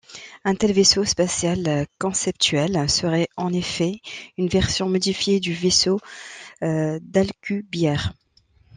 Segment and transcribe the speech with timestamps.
[0.45, 4.01] Un tel vaisseau spatial conceptuel serait en fait
[4.35, 5.99] une version modifiée du vaisseau
[6.59, 8.11] d'Alcubierre.